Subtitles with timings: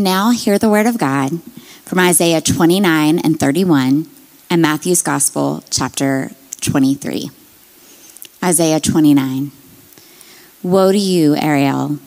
[0.00, 1.42] And now hear the word of God
[1.84, 4.06] from Isaiah 29 and 31
[4.48, 6.30] and Matthew's Gospel, chapter
[6.62, 7.30] 23.
[8.42, 9.52] Isaiah 29.
[10.62, 11.98] Woe to you, Ariel,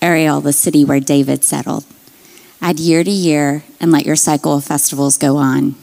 [0.00, 1.84] Ariel, the city where David settled.
[2.62, 5.74] Add year to year and let your cycle of festivals go on.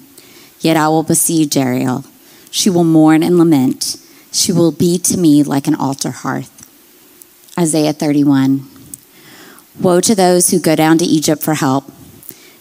[0.62, 2.06] Yet I will besiege Ariel.
[2.50, 3.98] She will mourn and lament.
[4.32, 6.66] She will be to me like an altar hearth.
[7.60, 8.77] Isaiah 31.
[9.80, 11.86] Woe to those who go down to Egypt for help,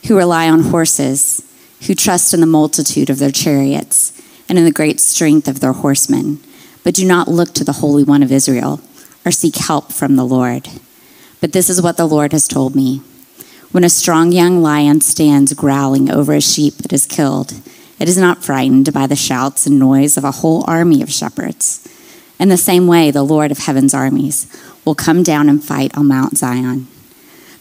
[0.07, 1.43] who rely on horses,
[1.87, 4.13] who trust in the multitude of their chariots
[4.49, 6.41] and in the great strength of their horsemen,
[6.85, 8.81] but do not look to the Holy One of Israel
[9.25, 10.69] or seek help from the Lord.
[11.41, 13.01] But this is what the Lord has told me.
[13.73, 17.55] When a strong young lion stands growling over a sheep that is killed,
[17.99, 21.87] it is not frightened by the shouts and noise of a whole army of shepherds.
[22.39, 24.47] In the same way, the Lord of heaven's armies
[24.85, 26.87] will come down and fight on Mount Zion.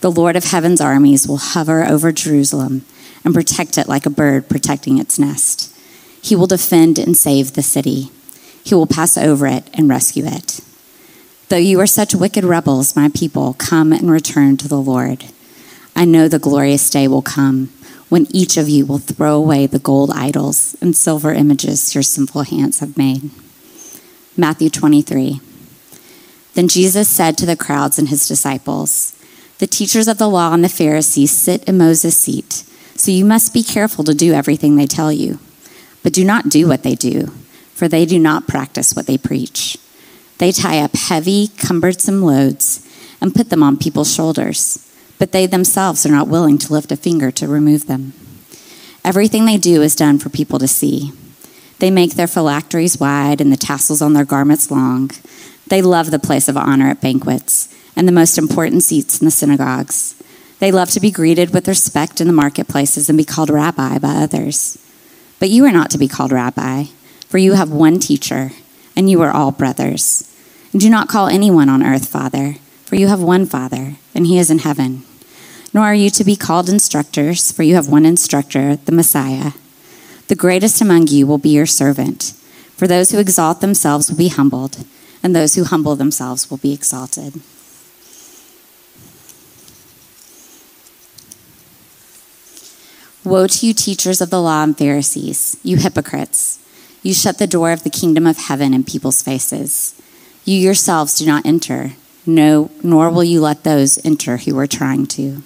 [0.05, 2.85] The Lord of heaven's armies will hover over Jerusalem
[3.23, 5.75] and protect it like a bird protecting its nest.
[6.21, 8.12] He will defend and save the city.
[8.63, 10.59] He will pass over it and rescue it.
[11.49, 15.25] Though you are such wicked rebels, my people, come and return to the Lord.
[15.95, 17.73] I know the glorious day will come
[18.07, 22.43] when each of you will throw away the gold idols and silver images your sinful
[22.43, 23.31] hands have made.
[24.37, 25.40] Matthew 23.
[26.53, 29.13] Then Jesus said to the crowds and his disciples,
[29.59, 32.63] The teachers of the law and the Pharisees sit in Moses' seat,
[32.95, 35.39] so you must be careful to do everything they tell you.
[36.03, 37.27] But do not do what they do,
[37.73, 39.77] for they do not practice what they preach.
[40.37, 42.81] They tie up heavy, cumbersome loads
[43.21, 44.85] and put them on people's shoulders
[45.17, 48.13] but they themselves are not willing to lift a finger to remove them.
[49.03, 51.12] Everything they do is done for people to see.
[51.79, 55.12] They make their phylacteries wide and the tassels on their garments long.
[55.67, 59.32] They love the place of honor at banquets and the most important seats in the
[59.32, 60.15] synagogues.
[60.60, 64.16] They love to be greeted with respect in the marketplaces and be called rabbi by
[64.16, 64.78] others.
[65.40, 66.86] But you are not to be called rabbi,
[67.28, 68.52] for you have one teacher,
[68.96, 70.31] and you are all brothers.
[70.72, 72.56] And do not call anyone on earth father
[72.86, 75.03] for you have one Father, and he is in heaven.
[75.74, 79.52] Nor are you to be called instructors, for you have one instructor, the Messiah.
[80.28, 82.34] The greatest among you will be your servant.
[82.78, 84.86] For those who exalt themselves will be humbled,
[85.24, 87.42] and those who humble themselves will be exalted.
[93.25, 96.59] Woe to you, teachers of the law and Pharisees, you hypocrites!
[97.02, 100.00] You shut the door of the kingdom of heaven in people's faces.
[100.46, 101.94] You yourselves do not enter
[102.28, 105.44] no, nor will you let those enter who are trying to.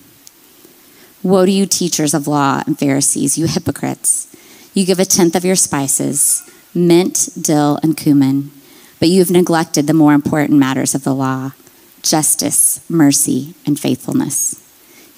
[1.24, 4.28] Woe to you, teachers of law and Pharisees, you hypocrites!
[4.74, 8.52] You give a tenth of your spices, mint, dill, and cumin,
[9.00, 11.54] but you have neglected the more important matters of the law
[12.02, 14.56] justice, mercy, and faithfulness.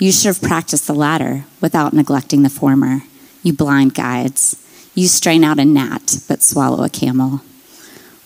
[0.02, 3.04] You should have practiced the latter without neglecting the former.
[3.44, 4.56] You blind guides.
[4.96, 7.42] You strain out a gnat, but swallow a camel.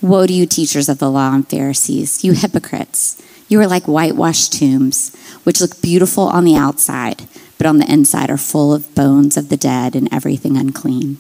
[0.01, 3.21] Woe to you, teachers of the law and Pharisees, you hypocrites!
[3.49, 7.27] You are like whitewashed tombs, which look beautiful on the outside,
[7.57, 11.17] but on the inside are full of bones of the dead and everything unclean.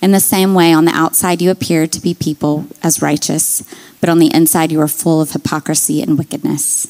[0.00, 3.62] In the same way, on the outside you appear to be people as righteous,
[4.00, 6.86] but on the inside you are full of hypocrisy and wickedness.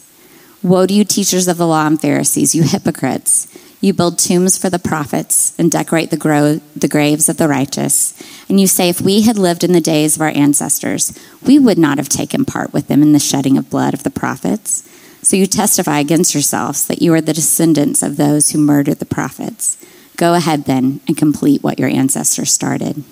[0.64, 3.47] Woe to you, teachers of the law and Pharisees, you hypocrites!
[3.82, 8.14] You build tombs for the prophets and decorate the, gro- the graves of the righteous.
[8.48, 11.76] And you say, if we had lived in the days of our ancestors, we would
[11.76, 14.88] not have taken part with them in the shedding of blood of the prophets.
[15.20, 19.04] So you testify against yourselves that you are the descendants of those who murdered the
[19.04, 19.76] prophets.
[20.16, 23.04] Go ahead then and complete what your ancestors started.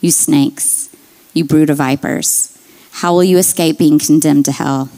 [0.00, 0.88] You snakes,
[1.34, 2.58] you brood of vipers,
[2.92, 4.88] how will you escape being condemned to hell?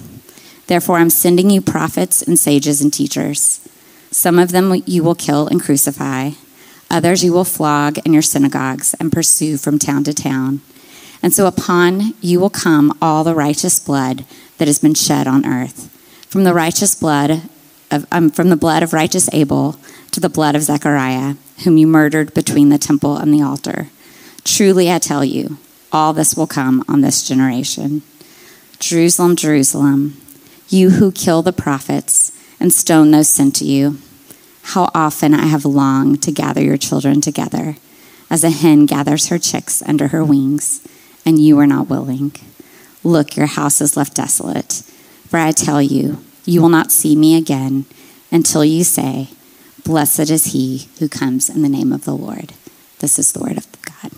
[0.67, 3.67] Therefore, I'm sending you prophets and sages and teachers.
[4.11, 6.31] Some of them you will kill and crucify,
[6.91, 10.61] others you will flog in your synagogues and pursue from town to town.
[11.23, 14.25] And so upon you will come all the righteous blood
[14.59, 15.91] that has been shed on earth,
[16.29, 17.43] from the righteous blood
[17.91, 19.79] of, um, from the blood of righteous Abel
[20.13, 21.35] to the blood of Zechariah,
[21.65, 23.89] whom you murdered between the temple and the altar.
[24.45, 25.59] Truly I tell you,
[25.93, 28.03] all this will come on this generation.
[28.79, 30.17] Jerusalem, Jerusalem,
[30.69, 33.99] you who kill the prophets and stone those sent to you.
[34.63, 37.77] How often I have longed to gather your children together,
[38.29, 40.87] as a hen gathers her chicks under her wings,
[41.25, 42.33] and you are not willing.
[43.05, 44.83] Look, your house is left desolate.
[45.29, 47.85] For I tell you, you will not see me again
[48.33, 49.29] until you say,
[49.85, 52.55] Blessed is he who comes in the name of the Lord.
[52.99, 54.11] This is the word of God.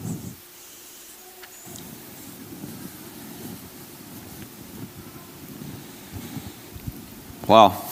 [7.49, 7.83] Wow.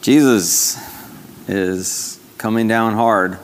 [0.00, 0.78] Jesus
[1.48, 3.36] is coming down hard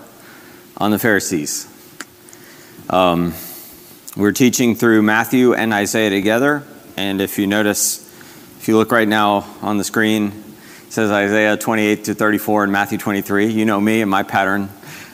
[0.77, 1.67] on the Pharisees.
[2.89, 3.35] Um,
[4.17, 6.63] we're teaching through Matthew and Isaiah together,
[6.97, 8.09] and if you notice,
[8.61, 12.73] if you look right now on the screen, it says Isaiah 28 to 34 and
[12.73, 13.49] Matthew 23.
[13.49, 14.69] You know me and my pattern.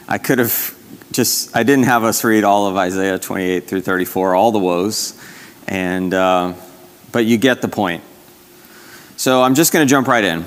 [0.09, 0.77] I could have
[1.11, 5.19] just, I didn't have us read all of Isaiah 28 through 34, all the woes,
[5.67, 6.53] and uh,
[7.13, 8.05] but you get the point.
[9.21, 10.47] So I'm just going to jump right in.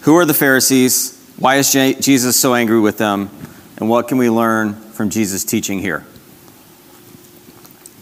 [0.00, 1.16] Who are the Pharisees?
[1.38, 3.30] Why is Jesus so angry with them?
[3.76, 6.04] And what can we learn from Jesus' teaching here?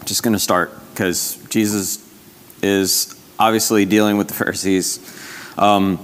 [0.05, 2.03] Just going to start because Jesus
[2.63, 4.97] is obviously dealing with the Pharisees.
[5.59, 5.99] Um,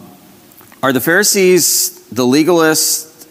[0.83, 3.27] are the Pharisees the legalists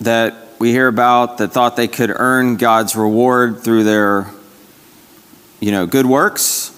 [0.00, 4.26] that we hear about that thought they could earn God's reward through their,
[5.60, 6.76] you know, good works?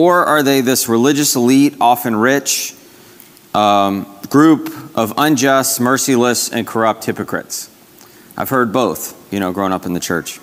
[0.00, 2.74] Or are they this religious elite, often rich,
[3.52, 7.68] um, group of unjust, merciless, and corrupt hypocrites?
[8.34, 10.40] I've heard both, you know, growing up in the church.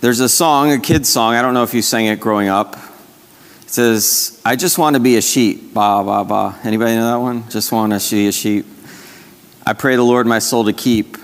[0.00, 2.76] There's a song, a kid's song, I don't know if you sang it growing up.
[3.62, 5.74] It says, I just want to be a sheep.
[5.74, 6.60] Ba, ba, ba.
[6.62, 7.50] Anybody know that one?
[7.50, 8.64] Just want to be a sheep.
[9.66, 11.16] I pray the Lord my soul to keep.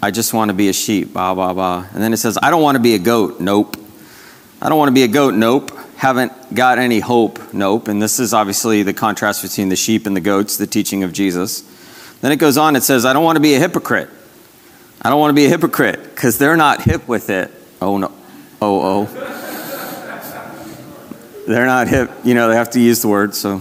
[0.00, 1.12] I just want to be a sheep.
[1.12, 1.90] Ba, ba, ba.
[1.92, 3.40] And then it says, I don't want to be a goat.
[3.40, 3.76] Nope.
[4.62, 5.34] I don't want to be a goat.
[5.34, 5.72] Nope.
[5.98, 7.52] Haven't got any hope.
[7.52, 7.88] Nope.
[7.88, 11.12] And this is obviously the contrast between the sheep and the goats, the teaching of
[11.12, 11.62] Jesus.
[12.20, 14.08] Then it goes on, it says, I don't want to be a hypocrite.
[15.02, 17.50] I don't want to be a hypocrite because they're not hip with it.
[17.82, 18.12] Oh, no.
[18.62, 19.06] Oh, oh.
[21.48, 22.12] they're not hip.
[22.22, 23.34] You know, they have to use the word.
[23.34, 23.60] So,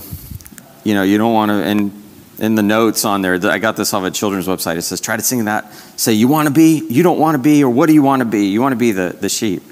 [0.84, 1.56] you know, you don't want to.
[1.56, 2.04] And
[2.38, 4.78] in the notes on there, I got this off a children's website.
[4.78, 5.74] It says, try to sing that.
[6.00, 8.19] Say, you want to be, you don't want to be, or what do you want
[8.19, 8.45] to be?
[8.45, 9.63] You want to be the, the sheep.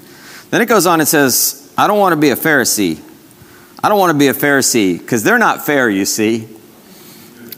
[0.50, 3.00] Then it goes on, it says, I don't want to be a Pharisee.
[3.82, 6.48] I don't want to be a Pharisee because they're not fair, you see.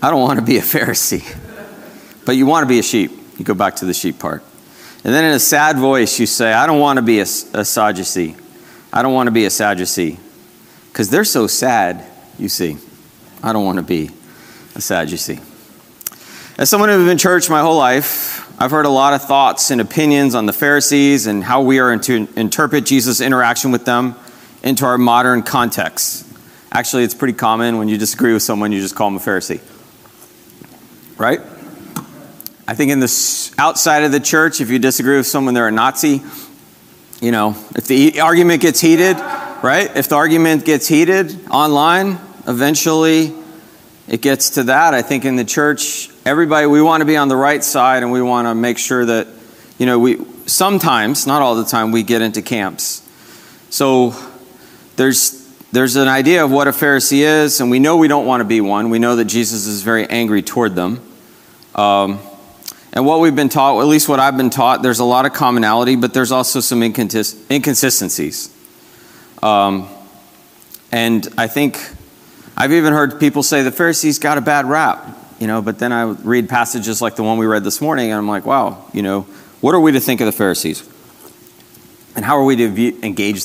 [0.03, 1.25] I don't want to be a Pharisee.
[2.25, 3.13] But you want to be a sheep.
[3.39, 4.43] You go back to the sheep part.
[5.05, 7.65] And then in a sad voice, you say, I don't want to be a, a
[7.65, 8.37] Sadducee.
[8.93, 10.19] I don't want to be a Sadducee.
[10.93, 12.05] Because they're so sad,
[12.39, 12.77] you see.
[13.43, 14.11] I don't want to be
[14.75, 15.39] a Sadducee.
[16.59, 19.71] As someone who's been in church my whole life, I've heard a lot of thoughts
[19.71, 24.17] and opinions on the Pharisees and how we are to interpret Jesus' interaction with them
[24.65, 26.27] into our modern context.
[26.73, 29.61] Actually, it's pretty common when you disagree with someone, you just call them a Pharisee.
[31.17, 31.41] Right?
[32.67, 35.71] I think in the outside of the church, if you disagree with someone, they're a
[35.71, 36.21] Nazi.
[37.21, 39.19] You know, if the argument gets heated,
[39.63, 39.89] right?
[39.97, 42.19] If the argument gets heated online,
[42.49, 43.33] eventually
[44.09, 44.95] it gets to that.
[44.95, 48.13] I think in the church, everybody, we want to be on the right side and
[48.13, 49.29] we want to make sure that,
[49.79, 53.03] you know, we sometimes, not all the time, we get into camps.
[53.71, 54.15] So
[54.97, 58.43] there's there's an idea of what a Pharisee is, and we know we don't want
[58.43, 58.91] to be one.
[58.91, 61.01] We know that Jesus is very angry toward them.
[61.75, 62.21] Um,
[62.93, 65.33] and what we've been taught, at least what I've been taught, there's a lot of
[65.33, 68.55] commonality, but there's also some inconsistencies.
[69.43, 69.89] Um,
[70.91, 71.79] and I think
[72.57, 75.93] I've even heard people say the Pharisees got a bad rap, you know, but then
[75.93, 79.03] I read passages like the one we read this morning, and I'm like, wow, you
[79.03, 79.23] know,
[79.61, 80.89] what are we to think of the Pharisees?
[82.17, 83.45] And how are we to engage?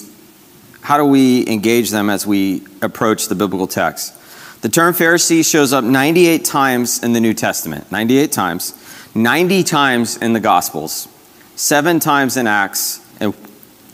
[0.82, 4.14] How do we engage them as we approach the biblical text?
[4.62, 8.74] The term Pharisee shows up 98 times in the New Testament, 98 times.
[9.16, 11.08] 90 times in the Gospels,
[11.56, 13.34] seven times in Acts, and,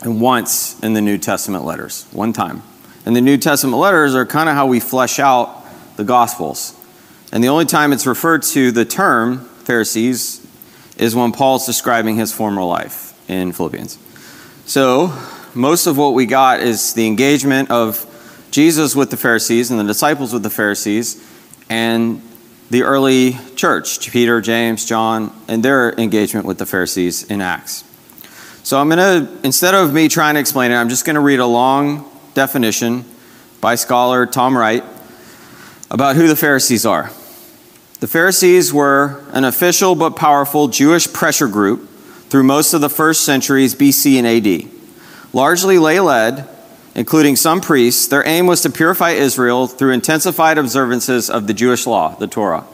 [0.02, 2.06] and once in the New Testament letters.
[2.12, 2.62] One time.
[3.04, 5.64] And the New Testament letters are kind of how we flesh out
[5.96, 6.74] the Gospels.
[7.32, 10.46] And the only time it's referred to the term Pharisees
[10.96, 13.98] is when Paul's describing his former life in Philippians.
[14.66, 15.16] So,
[15.54, 18.06] most of what we got is the engagement of
[18.50, 21.24] Jesus with the Pharisees and the disciples with the Pharisees,
[21.68, 22.20] and
[22.70, 27.84] the early church, Peter, James, John, and their engagement with the Pharisees in Acts.
[28.62, 31.20] So I'm going to, instead of me trying to explain it, I'm just going to
[31.20, 33.04] read a long definition
[33.60, 34.84] by scholar Tom Wright
[35.90, 37.10] about who the Pharisees are.
[38.00, 41.86] The Pharisees were an official but powerful Jewish pressure group
[42.30, 44.70] through most of the first centuries BC and AD.
[45.34, 46.48] Largely lay led,
[46.94, 51.86] including some priests, their aim was to purify Israel through intensified observances of the Jewish
[51.86, 52.64] law, the Torah.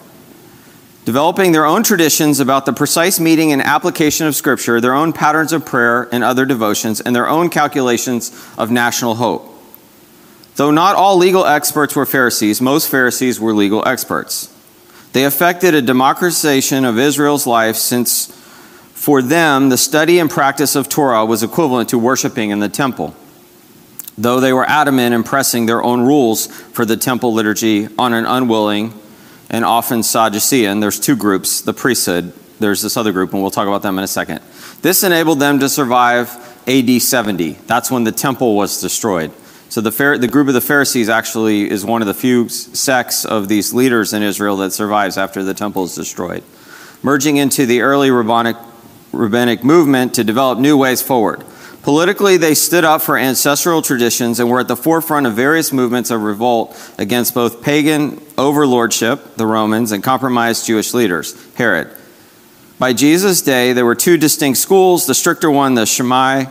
[1.04, 5.52] Developing their own traditions about the precise meaning and application of Scripture, their own patterns
[5.52, 9.52] of prayer and other devotions, and their own calculations of national hope.
[10.54, 14.52] Though not all legal experts were Pharisees, most Pharisees were legal experts.
[15.16, 18.26] They affected a democratization of Israel's life since
[18.92, 23.14] for them the study and practice of Torah was equivalent to worshiping in the temple
[24.18, 28.26] though they were adamant in pressing their own rules for the temple liturgy on an
[28.26, 28.92] unwilling
[29.49, 30.80] and often Sadducean.
[30.80, 34.04] There's two groups the priesthood, there's this other group, and we'll talk about them in
[34.04, 34.42] a second.
[34.82, 36.28] This enabled them to survive
[36.68, 37.52] AD 70.
[37.66, 39.32] That's when the temple was destroyed.
[39.68, 43.49] So the, the group of the Pharisees actually is one of the few sects of
[43.49, 46.44] these leaders in Israel that survives after the temple is destroyed.
[47.02, 48.56] Merging into the early rabbinic,
[49.12, 51.44] rabbinic movement to develop new ways forward.
[51.87, 56.11] Politically, they stood up for ancestral traditions and were at the forefront of various movements
[56.11, 61.96] of revolt against both pagan overlordship, the Romans, and compromised Jewish leaders, Herod.
[62.80, 66.46] By Jesus' day, there were two distinct schools the stricter one, the Shammai,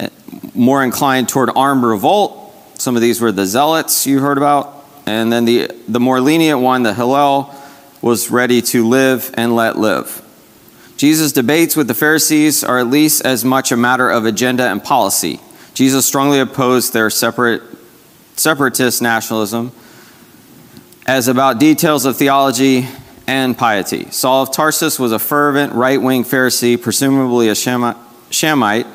[0.00, 0.08] eh,
[0.54, 2.43] more inclined toward armed revolt.
[2.78, 4.84] Some of these were the Zealots you heard about.
[5.06, 7.54] And then the, the more lenient one, the Hillel,
[8.00, 10.22] was ready to live and let live.
[10.96, 14.82] Jesus' debates with the Pharisees are at least as much a matter of agenda and
[14.82, 15.40] policy.
[15.74, 17.62] Jesus strongly opposed their separate,
[18.36, 19.72] separatist nationalism
[21.06, 22.86] as about details of theology
[23.26, 24.10] and piety.
[24.10, 28.86] Saul of Tarsus was a fervent right wing Pharisee, presumably a Shammaite,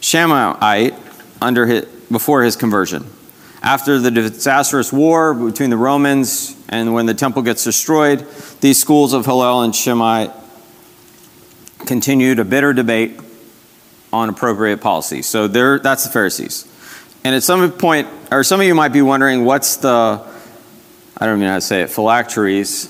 [0.00, 0.94] Shammaite
[1.40, 3.06] under his, before his conversion.
[3.62, 8.26] After the disastrous war between the Romans and when the temple gets destroyed,
[8.60, 10.28] these schools of Hillel and Shammai
[11.86, 13.18] continued a bitter debate
[14.12, 15.22] on appropriate policy.
[15.22, 16.68] So there, that's the Pharisees.
[17.24, 19.88] And at some point, or some of you might be wondering, what's the,
[21.16, 22.88] I don't even know how to say it, phylacteries.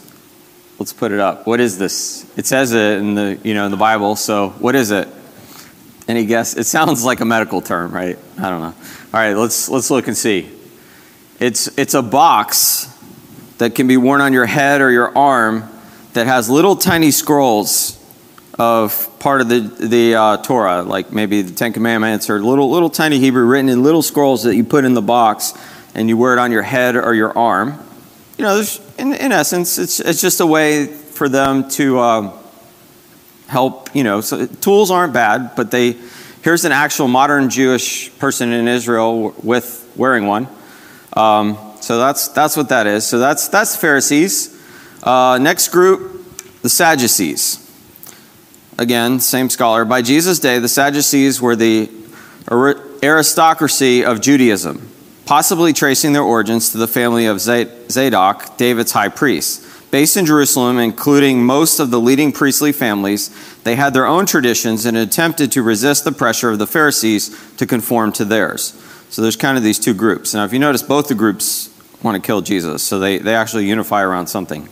[0.78, 1.46] Let's put it up.
[1.46, 2.26] What is this?
[2.36, 4.16] It says it in the, you know, in the Bible.
[4.16, 5.06] So what is it?
[6.08, 6.56] Any guess?
[6.56, 8.18] It sounds like a medical term, right?
[8.38, 8.74] I don't know.
[9.14, 10.48] All right, let's let's look and see.
[11.38, 12.88] It's it's a box
[13.58, 15.68] that can be worn on your head or your arm
[16.14, 18.02] that has little tiny scrolls
[18.58, 22.88] of part of the, the uh, Torah, like maybe the Ten Commandments or little, little
[22.88, 25.52] tiny Hebrew written in little scrolls that you put in the box
[25.94, 27.78] and you wear it on your head or your arm.
[28.38, 28.64] You know,
[28.98, 32.38] in, in essence, it's, it's just a way for them to uh,
[33.46, 35.96] help, you know, so tools aren't bad, but they,
[36.42, 40.48] here's an actual modern Jewish person in Israel with wearing one.
[41.14, 43.06] Um, so that's, that's what that is.
[43.06, 44.60] So that's, that's Pharisees.
[45.02, 46.24] Uh, next group,
[46.62, 47.62] the Sadducees
[48.78, 51.90] again, same scholar, by Jesus' day, the Sadducees were the
[53.02, 54.88] aristocracy of Judaism,
[55.24, 59.61] possibly tracing their origins to the family of Zadok, David's high priest.
[59.92, 63.28] Based in Jerusalem, including most of the leading priestly families,
[63.64, 67.66] they had their own traditions and attempted to resist the pressure of the Pharisees to
[67.66, 68.72] conform to theirs.
[69.10, 70.32] So there's kind of these two groups.
[70.32, 71.68] Now, if you notice, both the groups
[72.02, 74.66] want to kill Jesus, so they, they actually unify around something.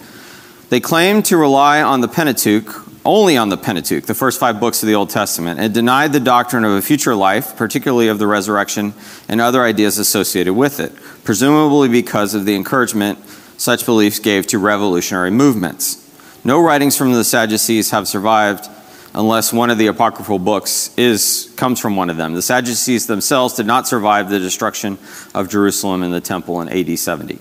[0.71, 4.83] They claim to rely on the Pentateuch, only on the Pentateuch, the first five books
[4.83, 8.27] of the Old Testament, and denied the doctrine of a future life, particularly of the
[8.27, 8.95] resurrection
[9.29, 13.19] and other ideas associated with it, presumably because of the encouragement
[13.61, 15.99] such beliefs gave to revolutionary movements.
[16.45, 18.67] No writings from the Sadducees have survived
[19.15, 22.33] unless one of the apocryphal books is comes from one of them.
[22.33, 24.97] The Sadducees themselves did not survive the destruction
[25.35, 27.39] of Jerusalem and the temple in AD 70.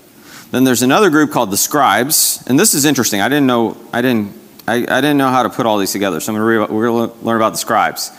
[0.50, 3.22] Then there's another group called the scribes, and this is interesting.
[3.22, 6.20] I didn't know I didn't I, I didn't know how to put all these together,
[6.20, 8.10] so I'm going to we're going to learn about the scribes.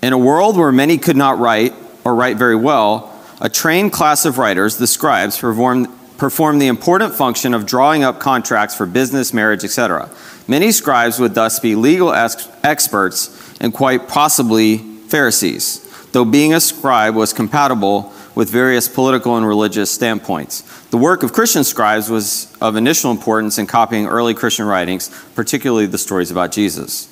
[0.00, 1.74] In a world where many could not write
[2.04, 7.14] or write very well, a trained class of writers, the scribes, performed, performed the important
[7.14, 10.10] function of drawing up contracts for business, marriage, etc.
[10.46, 15.80] Many scribes would thus be legal ex- experts and quite possibly Pharisees,
[16.12, 20.62] though being a scribe was compatible with various political and religious standpoints.
[20.88, 25.86] The work of Christian scribes was of initial importance in copying early Christian writings, particularly
[25.86, 27.10] the stories about Jesus.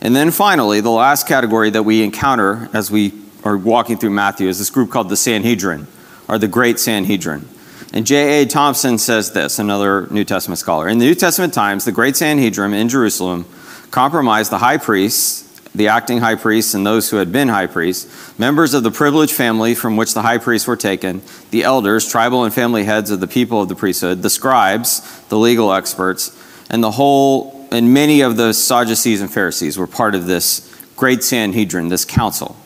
[0.00, 3.12] And then finally, the last category that we encounter as we
[3.44, 5.86] are walking through Matthew is this group called the Sanhedrin,
[6.28, 7.48] or the Great Sanhedrin.
[7.94, 8.44] And J.A.
[8.44, 10.88] Thompson says this, another New Testament scholar.
[10.88, 13.46] In the New Testament times, the Great Sanhedrin in Jerusalem
[13.90, 18.38] compromised the high priests the acting high priests and those who had been high priests,
[18.38, 21.20] members of the privileged family from which the high priests were taken,
[21.50, 25.36] the elders, tribal and family heads of the people of the priesthood, the scribes, the
[25.36, 30.26] legal experts, and the whole, and many of the Sadducees and Pharisees were part of
[30.26, 32.56] this great Sanhedrin, this council.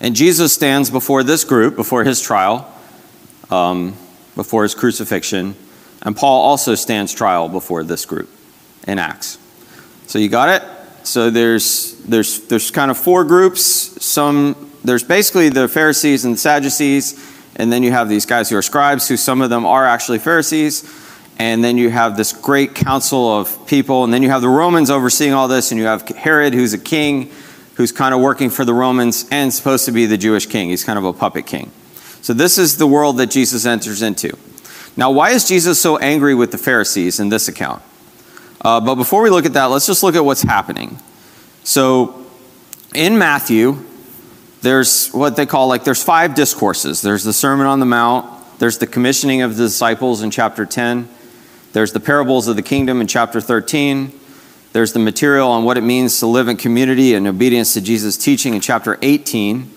[0.00, 2.68] And Jesus stands before this group, before his trial,
[3.50, 3.96] um,
[4.34, 5.54] before his crucifixion,
[6.02, 8.28] and Paul also stands trial before this group
[8.86, 9.38] in Acts.
[10.06, 10.62] So you got it?
[11.06, 13.62] So there's there's there's kind of four groups.
[13.62, 17.18] Some there's basically the Pharisees and the Sadducees,
[17.56, 20.18] and then you have these guys who are scribes, who some of them are actually
[20.18, 20.84] Pharisees,
[21.38, 24.90] and then you have this great council of people, and then you have the Romans
[24.90, 27.30] overseeing all this, and you have Herod, who's a king,
[27.74, 30.68] who's kind of working for the Romans and supposed to be the Jewish king.
[30.70, 31.70] He's kind of a puppet king.
[32.22, 34.36] So this is the world that Jesus enters into.
[34.96, 37.82] Now, why is Jesus so angry with the Pharisees in this account?
[38.60, 40.98] Uh, but before we look at that, let's just look at what's happening.
[41.64, 42.24] So
[42.94, 43.84] in Matthew,
[44.60, 47.02] there's what they call like there's five discourses.
[47.02, 51.08] There's the Sermon on the Mount, there's the commissioning of the disciples in chapter 10,
[51.72, 54.12] there's the parables of the kingdom in chapter 13,
[54.72, 58.16] there's the material on what it means to live in community and obedience to Jesus'
[58.16, 59.70] teaching in chapter 18.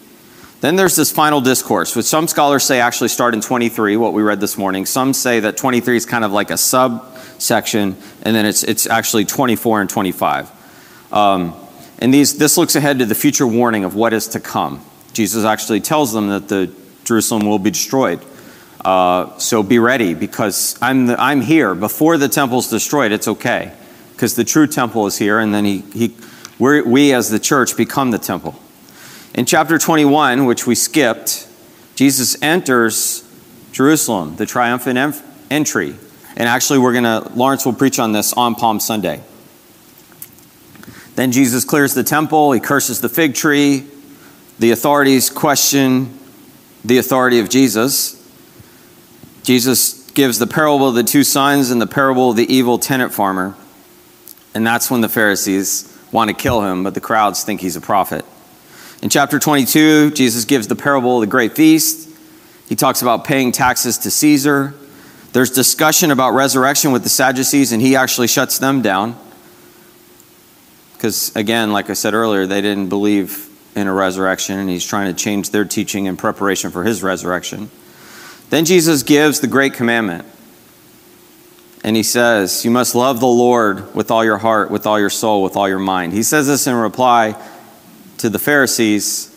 [0.65, 4.23] Then there's this final discourse, which some scholars say actually start in 23, what we
[4.23, 4.87] read this morning.
[4.87, 9.25] Some say that 23 is kind of like a subsection, and then it's, it's actually
[9.25, 11.13] 24 and 25.
[11.13, 11.53] Um,
[11.99, 14.83] and these, this looks ahead to the future warning of what is to come.
[15.13, 18.25] Jesus actually tells them that the Jerusalem will be destroyed.
[18.83, 21.75] Uh, so be ready because I'm, the, I'm here.
[21.75, 23.71] Before the temple's destroyed, it's okay
[24.13, 26.15] because the true temple is here, and then he, he,
[26.57, 28.59] we as the church become the temple.
[29.35, 31.45] In chapter 21, which we skipped,
[31.95, 33.21] Jesus enters
[33.73, 35.93] Jerusalem, the triumphant entry.
[36.37, 39.21] And actually, we're going to, Lawrence will preach on this on Palm Sunday.
[41.15, 43.85] Then Jesus clears the temple, he curses the fig tree.
[44.59, 46.17] The authorities question
[46.85, 48.21] the authority of Jesus.
[49.43, 53.13] Jesus gives the parable of the two sons and the parable of the evil tenant
[53.13, 53.53] farmer.
[54.53, 57.81] And that's when the Pharisees want to kill him, but the crowds think he's a
[57.81, 58.23] prophet.
[59.05, 62.09] In chapter 22, Jesus gives the parable of the great feast.
[62.67, 64.73] He talks about paying taxes to Caesar.
[65.31, 69.15] There's discussion about resurrection with the Sadducees, and he actually shuts them down.
[70.93, 75.13] Because, again, like I said earlier, they didn't believe in a resurrection, and he's trying
[75.15, 77.69] to change their teaching in preparation for his resurrection.
[78.49, 80.25] Then Jesus gives the great commandment.
[81.83, 85.11] And he says, You must love the Lord with all your heart, with all your
[85.11, 86.13] soul, with all your mind.
[86.13, 87.39] He says this in reply
[88.17, 89.31] to the Pharisees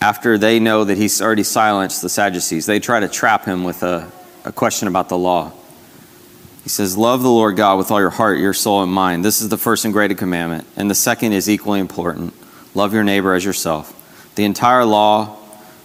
[0.00, 2.66] after they know that he's already silenced the Sadducees.
[2.66, 4.10] They try to trap him with a,
[4.44, 5.52] a question about the law.
[6.62, 9.24] He says, Love the Lord God with all your heart, your soul, and mind.
[9.24, 10.66] This is the first and greatest commandment.
[10.76, 12.34] And the second is equally important
[12.74, 13.92] love your neighbor as yourself.
[14.34, 15.38] The entire law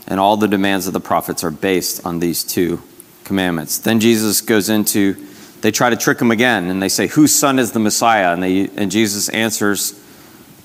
[0.07, 2.81] and all the demands of the prophets are based on these two
[3.23, 3.77] commandments.
[3.77, 5.13] Then Jesus goes into,
[5.61, 8.33] they try to trick him again, and they say, Whose son is the Messiah?
[8.33, 10.00] And, they, and Jesus answers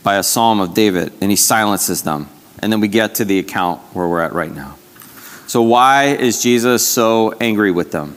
[0.07, 2.29] by a psalm of David, and he silences them.
[2.61, 4.79] And then we get to the account where we're at right now.
[5.49, 8.17] So, why is Jesus so angry with them?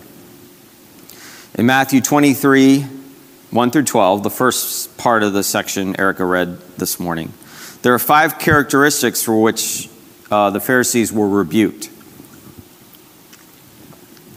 [1.55, 6.99] In Matthew 23, 1 through 12, the first part of the section Erica read this
[6.99, 7.33] morning,
[7.81, 9.89] there are five characteristics for which
[10.29, 11.89] uh, the Pharisees were rebuked.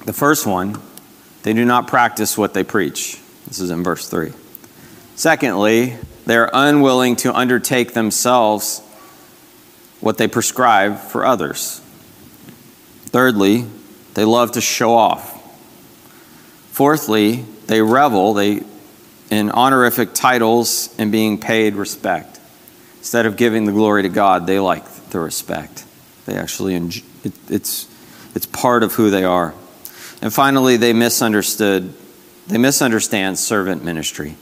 [0.06, 0.80] The first one,
[1.42, 3.18] they do not practice what they preach.
[3.46, 4.32] This is in verse 3.
[5.16, 8.80] Secondly, they are unwilling to undertake themselves
[10.00, 11.80] what they prescribe for others.
[13.06, 13.66] Thirdly,
[14.14, 15.38] they love to show off.
[16.70, 18.62] Fourthly, they revel they,
[19.30, 22.40] in honorific titles and being paid respect.
[22.98, 25.85] Instead of giving the glory to God, they like the respect.
[26.26, 27.88] They actually, enjoy, it, it's,
[28.35, 29.54] it's part of who they are.
[30.20, 31.92] And finally, they misunderstood,
[32.46, 34.37] they misunderstand servant ministry.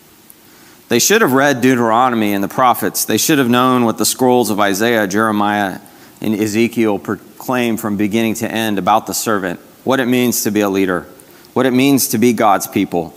[0.91, 3.07] They should have read Deuteronomy and the prophets.
[3.07, 5.81] They should have known what the scrolls of Isaiah, Jeremiah,
[6.21, 10.61] and Ezekiel proclaim from beginning to end about the servant, what it means to be
[10.61, 11.07] a leader
[11.53, 13.15] what it means to be God's people.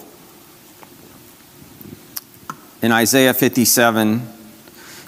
[2.82, 4.28] In Isaiah 57,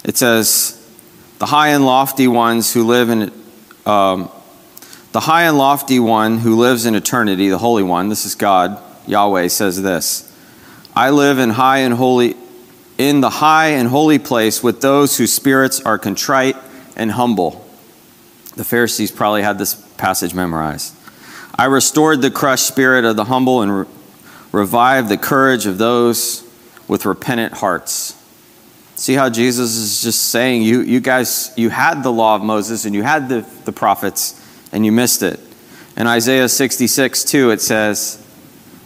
[0.04, 0.88] it says,
[1.40, 3.32] The high and lofty ones who live in,
[3.86, 4.30] um,
[5.12, 8.82] the high and lofty one who lives in eternity, the Holy One, this is God,
[9.08, 10.32] Yahweh, says this
[10.96, 12.36] I live in high and holy
[12.98, 16.56] in the high and holy place with those whose spirits are contrite
[16.96, 17.66] and humble.
[18.56, 20.96] The Pharisees probably had this passage memorized.
[21.58, 23.86] I restored the crushed spirit of the humble and re-
[24.52, 26.44] revived the courage of those
[26.88, 28.22] with repentant hearts.
[28.96, 32.86] See how Jesus is just saying, you, you guys, you had the law of Moses
[32.86, 35.40] and you had the, the prophets and you missed it.
[35.98, 38.26] In Isaiah 66, 2, it says,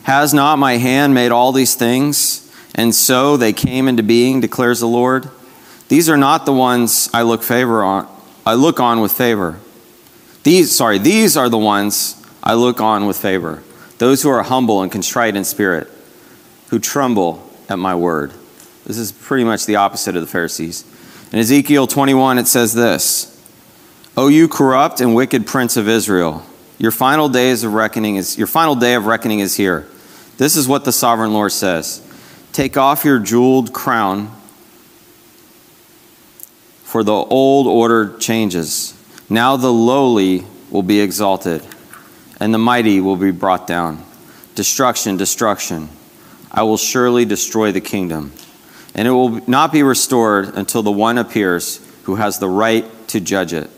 [0.04, 2.49] Has not my hand made all these things?
[2.80, 5.30] And so they came into being, declares the Lord.
[5.90, 8.08] These are not the ones I look favor on.
[8.46, 9.60] I look on with favor.
[10.44, 13.62] These, sorry, these are the ones I look on with favor.
[13.98, 15.90] Those who are humble and contrite in spirit,
[16.70, 18.32] who tremble at my word.
[18.86, 20.86] This is pretty much the opposite of the Pharisees.
[21.34, 23.46] In Ezekiel 21, it says this
[24.16, 26.46] O you corrupt and wicked prince of Israel,
[26.78, 29.86] your final days of reckoning is your final day of reckoning is here.
[30.38, 32.06] This is what the sovereign Lord says.
[32.54, 34.36] Take off your jeweled crown,
[36.84, 38.96] for the old order changes.
[39.30, 41.64] Now the lowly will be exalted
[42.40, 44.04] and the mighty will be brought down.
[44.56, 45.90] Destruction, destruction.
[46.52, 48.32] I will surely destroy the kingdom,
[48.96, 53.20] and it will not be restored until the one appears who has the right to
[53.20, 53.70] judge it.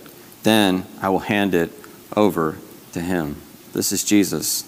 [0.43, 1.71] Then I will hand it
[2.15, 2.57] over
[2.93, 3.35] to him.
[3.73, 4.63] This is Jesus.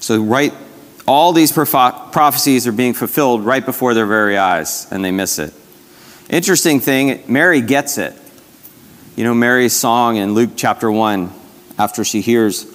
[0.00, 0.54] So, right,
[1.08, 5.54] all these prophecies are being fulfilled right before their very eyes, and they miss it.
[6.28, 8.14] Interesting thing, Mary gets it.
[9.16, 11.32] You know, Mary's song in Luke chapter 1,
[11.78, 12.66] after she hears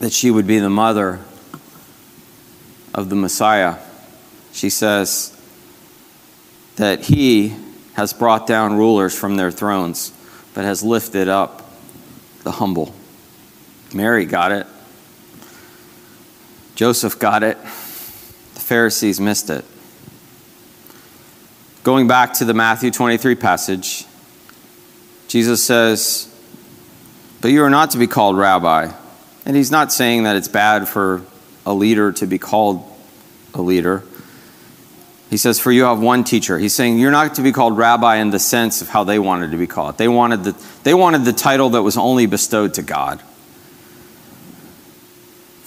[0.00, 1.20] that she would be the mother
[2.94, 3.76] of the Messiah,
[4.52, 5.36] she says
[6.76, 7.56] that he
[7.94, 10.12] has brought down rulers from their thrones,
[10.54, 11.70] but has lifted up
[12.42, 12.94] the humble.
[13.94, 14.66] Mary got it.
[16.80, 17.58] Joseph got it.
[17.60, 19.66] The Pharisees missed it.
[21.84, 24.06] Going back to the Matthew 23 passage,
[25.28, 26.34] Jesus says,
[27.42, 28.90] But you are not to be called rabbi.
[29.44, 31.20] And he's not saying that it's bad for
[31.66, 32.82] a leader to be called
[33.52, 34.02] a leader.
[35.28, 36.58] He says, For you have one teacher.
[36.58, 39.50] He's saying you're not to be called rabbi in the sense of how they wanted
[39.50, 39.98] to be called.
[39.98, 43.22] They wanted the, they wanted the title that was only bestowed to God.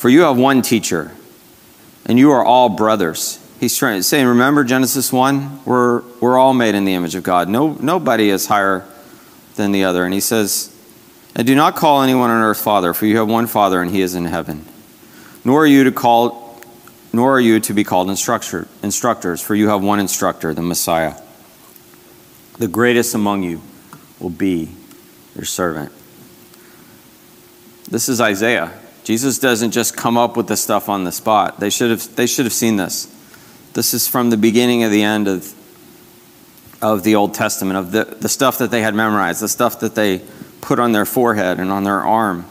[0.04, 1.14] For you have one teacher,
[2.06, 3.40] and you are all brothers.
[3.62, 5.64] He's trying to say, remember Genesis 1?
[5.64, 7.48] We're, we're all made in the image of God.
[7.48, 8.86] No, nobody is higher
[9.56, 10.04] than the other.
[10.04, 10.78] And he says,
[11.38, 14.02] And do not call anyone on earth father, for you have one father, and he
[14.02, 14.66] is in heaven.
[15.46, 16.60] Nor are you to call
[17.14, 21.16] nor are you to be called instructor, instructors, for you have one instructor, the Messiah.
[22.58, 23.62] The greatest among you
[24.20, 24.70] will be
[25.34, 25.94] your servant.
[27.90, 28.78] This is Isaiah.
[29.04, 31.60] Jesus doesn't just come up with the stuff on the spot.
[31.60, 33.14] They should have, they should have seen this.
[33.74, 35.54] This is from the beginning of the end of,
[36.82, 39.96] of the Old Testament, of the, the stuff that they had memorized, the stuff that
[39.96, 40.22] they
[40.62, 42.46] put on their forehead and on their arm.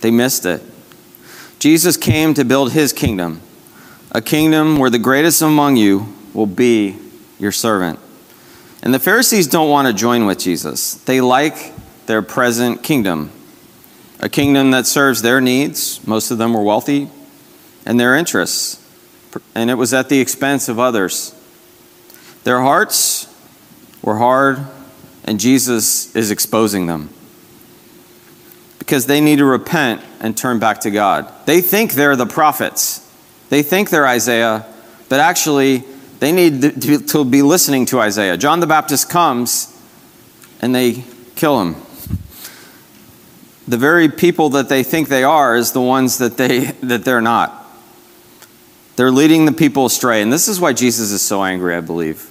[0.00, 0.62] They missed it.
[1.58, 3.40] Jesus came to build his kingdom,
[4.10, 6.98] a kingdom where the greatest among you will be
[7.38, 7.98] your servant.
[8.82, 10.94] And the Pharisees don't want to join with Jesus.
[10.94, 11.72] They like
[12.06, 13.30] their present kingdom
[14.20, 16.06] a kingdom that serves their needs.
[16.06, 17.10] Most of them were wealthy
[17.84, 18.82] and their interests,
[19.54, 21.34] and it was at the expense of others.
[22.44, 23.32] Their hearts
[24.02, 24.58] were hard,
[25.24, 27.10] and Jesus is exposing them
[28.78, 31.32] because they need to repent and turn back to God.
[31.44, 33.00] They think they're the prophets,
[33.48, 34.66] they think they're Isaiah,
[35.08, 35.84] but actually,
[36.18, 38.36] they need to be listening to Isaiah.
[38.36, 39.72] John the Baptist comes
[40.60, 41.76] and they kill him
[43.68, 47.20] the very people that they think they are is the ones that they that they're
[47.20, 47.64] not.
[48.96, 50.22] They're leading the people astray.
[50.22, 52.22] And this is why jesus is so angry i believe.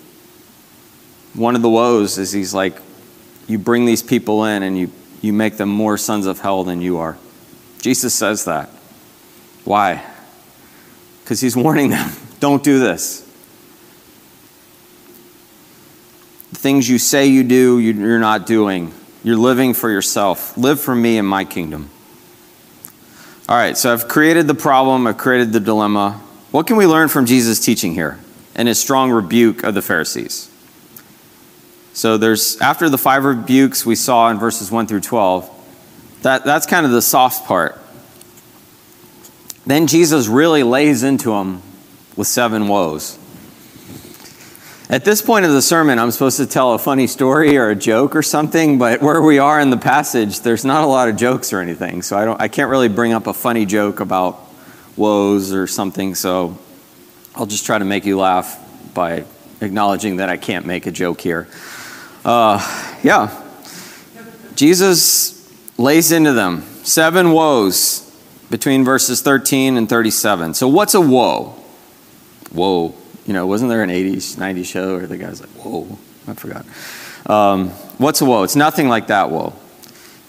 [1.33, 2.81] One of the woes is he's like
[3.47, 6.81] you bring these people in and you you make them more sons of hell than
[6.81, 7.17] you are.
[7.81, 8.69] Jesus says that.
[9.63, 10.03] Why?
[11.23, 13.21] Because he's warning them don't do this.
[16.51, 18.93] The things you say you do you're not doing
[19.25, 20.55] you're living for yourself.
[20.55, 21.89] Live for me and my kingdom.
[23.49, 26.21] All right, so I've created the problem, I've created the dilemma.
[26.51, 28.19] What can we learn from Jesus' teaching here
[28.53, 30.51] and his strong rebuke of the Pharisees?
[31.93, 35.49] So there's after the five rebukes we saw in verses 1 through 12,
[36.21, 37.79] that, that's kind of the soft part.
[39.65, 41.63] Then Jesus really lays into them
[42.15, 43.17] with seven woes.
[44.95, 47.75] At this point of the sermon, I'm supposed to tell a funny story or a
[47.75, 51.17] joke or something, but where we are in the passage, there's not a lot of
[51.17, 52.01] jokes or anything.
[52.01, 54.39] So I, don't, I can't really bring up a funny joke about
[54.95, 56.15] woes or something.
[56.15, 56.57] So
[57.35, 58.57] I'll just try to make you laugh
[58.93, 59.25] by
[59.59, 61.49] acknowledging that I can't make a joke here.
[62.23, 62.61] Uh,
[63.03, 63.43] yeah.
[64.55, 68.17] Jesus lays into them seven woes
[68.49, 70.53] between verses 13 and 37.
[70.53, 71.61] So, what's a woe?
[72.53, 76.33] Woe you know, wasn't there an 80s, 90s show where the guy's like, whoa, I
[76.33, 76.65] forgot.
[77.25, 78.43] Um, what's a woe?
[78.43, 79.53] It's nothing like that woe.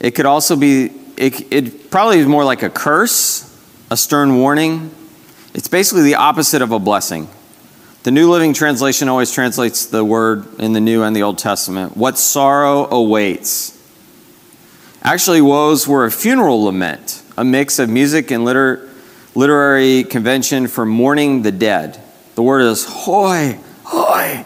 [0.01, 3.43] It could also be, it, it probably is more like a curse,
[3.91, 4.91] a stern warning.
[5.55, 7.29] It's basically the opposite of a blessing.
[8.03, 11.97] The New Living Translation always translates the word in the New and the Old Testament
[11.97, 13.73] what sorrow awaits.
[15.03, 18.89] Actually, woes were a funeral lament, a mix of music and liter-
[19.35, 22.01] literary convention for mourning the dead.
[22.37, 24.45] The word is hoi, hoi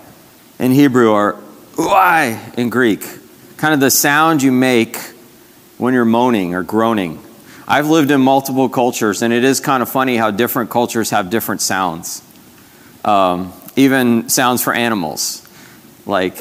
[0.61, 1.41] in Hebrew or
[1.73, 3.05] ouai in Greek.
[3.57, 4.97] Kind of the sound you make
[5.77, 7.21] when you're moaning or groaning.
[7.67, 11.31] I've lived in multiple cultures, and it is kind of funny how different cultures have
[11.31, 12.23] different sounds.
[13.05, 15.45] Um, even sounds for animals.
[16.07, 16.37] Like,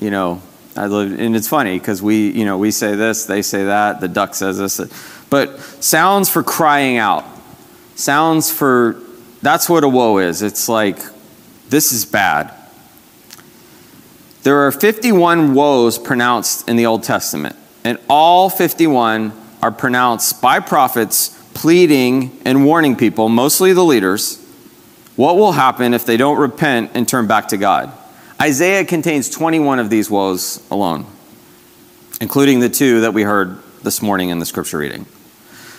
[0.00, 0.40] you know,
[0.76, 4.00] I live, and it's funny because we, you know, we say this, they say that,
[4.00, 4.80] the duck says this.
[5.28, 7.26] But sounds for crying out,
[7.96, 8.98] sounds for
[9.42, 10.42] that's what a woe is.
[10.42, 10.98] It's like,
[11.68, 12.52] this is bad.
[14.42, 20.60] There are 51 woes pronounced in the Old Testament, and all 51 are pronounced by
[20.60, 24.38] prophets pleading and warning people, mostly the leaders,
[25.16, 27.92] what will happen if they don't repent and turn back to God.
[28.40, 31.04] Isaiah contains 21 of these woes alone,
[32.20, 35.04] including the two that we heard this morning in the scripture reading.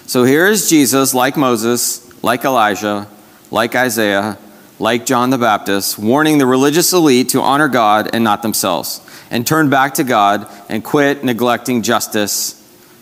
[0.05, 3.07] So here is Jesus, like Moses, like Elijah,
[3.51, 4.37] like Isaiah,
[4.79, 9.45] like John the Baptist, warning the religious elite to honor God and not themselves, and
[9.45, 12.57] turn back to God and quit neglecting justice,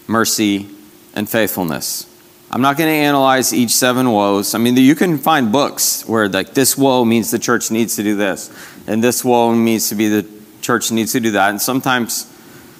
[0.08, 0.68] mercy,
[1.14, 2.06] and faithfulness.
[2.52, 4.56] I'm not going to analyze each seven woes.
[4.56, 8.04] I mean, you can find books where like this woe means the church needs to
[8.04, 8.52] do this,
[8.88, 10.28] and this woe means to be the
[10.62, 11.52] church needs to do that.
[11.52, 12.26] And sometimes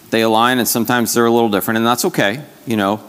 [0.10, 2.44] they align, and sometimes they're a little different, and that's okay.
[2.66, 3.00] You know,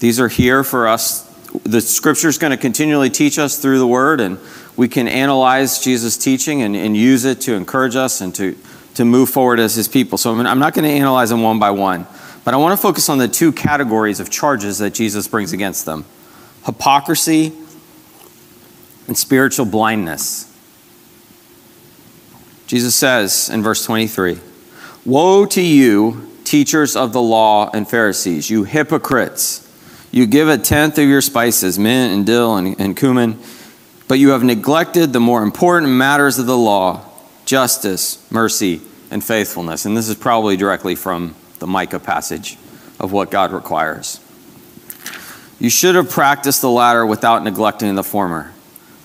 [0.00, 1.31] these are here for us.
[1.64, 4.38] The scripture is going to continually teach us through the word, and
[4.76, 8.56] we can analyze Jesus' teaching and, and use it to encourage us and to,
[8.94, 10.16] to move forward as his people.
[10.16, 12.06] So I'm not going to analyze them one by one,
[12.44, 15.84] but I want to focus on the two categories of charges that Jesus brings against
[15.84, 16.04] them
[16.64, 17.52] hypocrisy
[19.08, 20.48] and spiritual blindness.
[22.66, 24.38] Jesus says in verse 23
[25.04, 29.68] Woe to you, teachers of the law and Pharisees, you hypocrites!
[30.12, 33.38] You give a tenth of your spices, mint and dill and, and cumin
[34.12, 37.02] but you have neglected the more important matters of the law
[37.46, 39.86] justice, mercy, and faithfulness.
[39.86, 42.58] And this is probably directly from the Micah passage
[43.00, 44.20] of what God requires.
[45.58, 48.52] You should have practiced the latter without neglecting the former.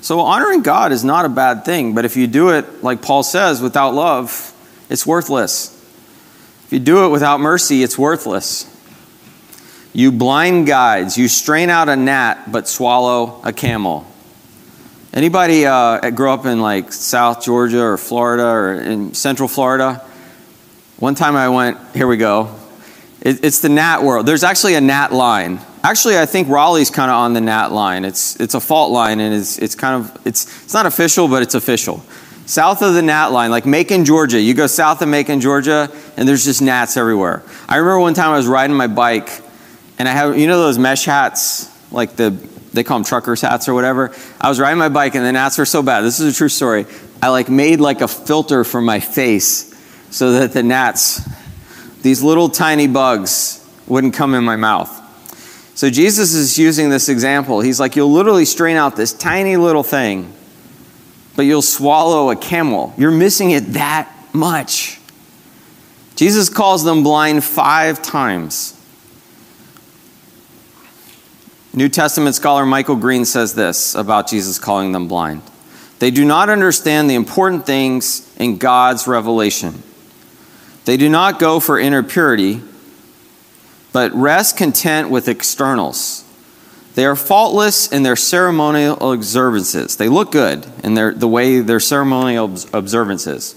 [0.02, 3.24] So, honoring God is not a bad thing, but if you do it, like Paul
[3.24, 4.54] says, without love,
[4.90, 5.74] it's worthless.
[6.66, 8.66] If you do it without mercy, it's worthless.
[9.98, 14.06] You blind guides, you strain out a gnat but swallow a camel.
[15.12, 20.06] Anybody uh, grow up in like South Georgia or Florida or in Central Florida?
[20.98, 22.56] One time I went, here we go.
[23.22, 24.28] It, it's the gnat world.
[24.28, 25.60] There's actually a gnat line.
[25.84, 28.06] Actually, I think Raleigh's kind of on the gnat line.
[28.06, 31.42] It's, it's a fault line and it's, it's kind of, it's, it's not official, but
[31.42, 32.06] it's official.
[32.46, 34.40] South of the gnat line, like Macon, Georgia.
[34.40, 37.42] You go south of Macon, Georgia, and there's just gnats everywhere.
[37.68, 39.47] I remember one time I was riding my bike
[39.98, 41.74] and I have, you know those mesh hats?
[41.92, 42.32] Like the
[42.78, 44.14] they call them truckers hats or whatever.
[44.40, 46.02] I was riding my bike and the gnats were so bad.
[46.02, 46.86] This is a true story.
[47.22, 49.74] I like made like a filter for my face
[50.12, 51.28] so that the gnats,
[52.04, 54.94] these little tiny bugs, wouldn't come in my mouth.
[55.76, 57.62] So Jesus is using this example.
[57.62, 60.32] He's like, you'll literally strain out this tiny little thing,
[61.36, 62.94] but you'll swallow a camel.
[62.98, 65.00] You're missing it that much.
[66.16, 68.77] Jesus calls them blind five times.
[71.78, 75.44] New Testament scholar Michael Green says this about Jesus calling them blind.
[76.00, 79.84] They do not understand the important things in God's revelation.
[80.86, 82.64] They do not go for inner purity,
[83.94, 86.26] but rest content with externals.
[86.96, 89.98] They are faultless in their ceremonial observances.
[89.98, 93.54] They look good in their, the way their ceremonial observances.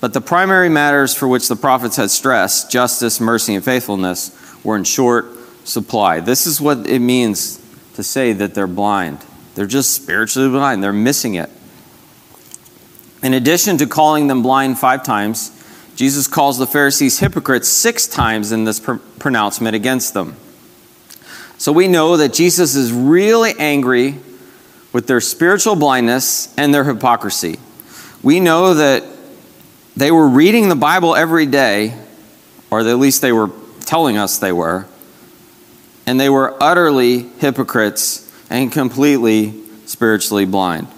[0.00, 4.30] But the primary matters for which the prophets had stressed, justice, mercy, and faithfulness,
[4.62, 5.35] were in short
[5.66, 6.20] supply.
[6.20, 7.60] This is what it means
[7.94, 9.18] to say that they're blind.
[9.54, 11.50] They're just spiritually blind, they're missing it.
[13.22, 15.52] In addition to calling them blind five times,
[15.96, 20.36] Jesus calls the Pharisees hypocrites six times in this pr- pronouncement against them.
[21.58, 24.16] So we know that Jesus is really angry
[24.92, 27.58] with their spiritual blindness and their hypocrisy.
[28.22, 29.04] We know that
[29.96, 31.98] they were reading the Bible every day,
[32.70, 33.50] or at least they were
[33.80, 34.86] telling us they were,
[36.06, 39.54] and they were utterly hypocrites and completely
[39.86, 40.88] spiritually blind.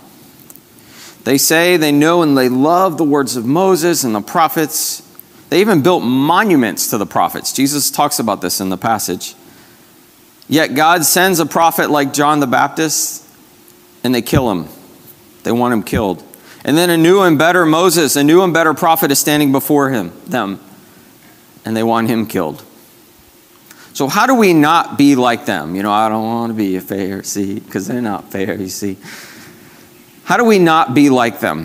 [1.24, 5.02] They say they know and they love the words of Moses and the prophets.
[5.50, 7.52] They even built monuments to the prophets.
[7.52, 9.34] Jesus talks about this in the passage.
[10.48, 13.26] Yet God sends a prophet like John the Baptist
[14.02, 14.68] and they kill him.
[15.42, 16.22] They want him killed.
[16.64, 19.90] And then a new and better Moses, a new and better prophet is standing before
[19.90, 20.60] him, them,
[21.64, 22.64] and they want him killed.
[23.98, 25.74] So, how do we not be like them?
[25.74, 28.96] You know, I don't want to be a Pharisee because they're not fair, you see.
[30.22, 31.62] How do we not be like them?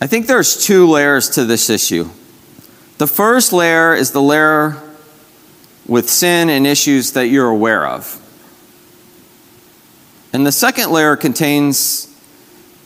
[0.00, 2.10] I think there's two layers to this issue.
[2.98, 4.82] The first layer is the layer
[5.86, 8.20] with sin and issues that you're aware of.
[10.32, 12.12] And the second layer contains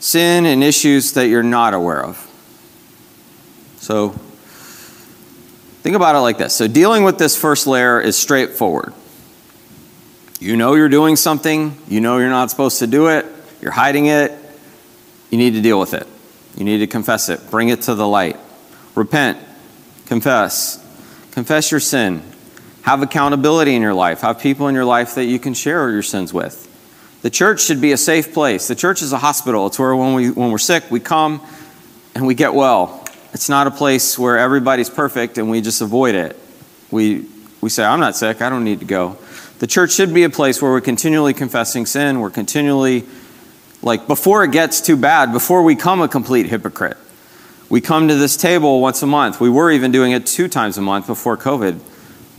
[0.00, 2.30] sin and issues that you're not aware of.
[3.78, 4.20] So,
[5.82, 6.54] Think about it like this.
[6.54, 8.92] So, dealing with this first layer is straightforward.
[10.38, 13.26] You know you're doing something, you know you're not supposed to do it,
[13.60, 14.32] you're hiding it,
[15.30, 16.06] you need to deal with it.
[16.56, 18.36] You need to confess it, bring it to the light.
[18.94, 19.38] Repent,
[20.06, 20.84] confess,
[21.30, 22.22] confess your sin.
[22.82, 24.22] Have accountability in your life.
[24.22, 26.66] Have people in your life that you can share your sins with.
[27.22, 28.68] The church should be a safe place.
[28.68, 29.66] The church is a hospital.
[29.66, 31.46] It's where when, we, when we're sick, we come
[32.14, 32.99] and we get well.
[33.32, 36.38] It's not a place where everybody's perfect and we just avoid it.
[36.90, 37.26] We,
[37.60, 39.18] we say, I'm not sick, I don't need to go.
[39.60, 43.04] The church should be a place where we're continually confessing sin, we're continually,
[43.82, 46.96] like, before it gets too bad, before we come a complete hypocrite.
[47.68, 49.40] We come to this table once a month.
[49.40, 51.78] We were even doing it two times a month before COVID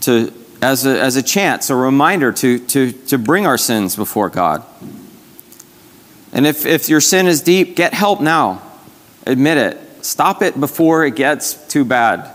[0.02, 4.30] to, as, a, as a chance, a reminder to, to, to bring our sins before
[4.30, 4.66] God.
[6.34, 8.62] And if, if your sin is deep, get help now.
[9.26, 9.91] Admit it.
[10.06, 12.30] Stop it before it gets too bad.